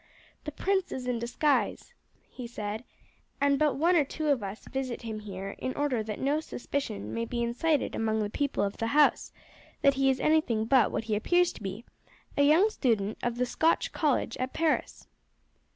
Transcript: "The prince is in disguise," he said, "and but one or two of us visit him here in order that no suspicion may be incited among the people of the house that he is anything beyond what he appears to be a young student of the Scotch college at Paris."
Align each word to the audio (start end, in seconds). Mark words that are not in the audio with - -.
"The 0.45 0.51
prince 0.51 0.91
is 0.91 1.05
in 1.05 1.19
disguise," 1.19 1.93
he 2.27 2.47
said, 2.47 2.83
"and 3.39 3.59
but 3.59 3.75
one 3.75 3.95
or 3.95 4.03
two 4.03 4.29
of 4.29 4.41
us 4.41 4.67
visit 4.67 5.03
him 5.03 5.19
here 5.19 5.51
in 5.59 5.75
order 5.75 6.01
that 6.01 6.19
no 6.19 6.39
suspicion 6.39 7.13
may 7.13 7.23
be 7.23 7.43
incited 7.43 7.93
among 7.93 8.17
the 8.17 8.27
people 8.31 8.63
of 8.63 8.77
the 8.77 8.87
house 8.97 9.31
that 9.83 9.93
he 9.93 10.09
is 10.09 10.19
anything 10.19 10.65
beyond 10.65 10.91
what 10.91 11.03
he 11.03 11.15
appears 11.15 11.53
to 11.53 11.61
be 11.61 11.85
a 12.35 12.41
young 12.41 12.71
student 12.71 13.19
of 13.21 13.35
the 13.37 13.45
Scotch 13.45 13.91
college 13.91 14.35
at 14.37 14.53
Paris." 14.53 15.05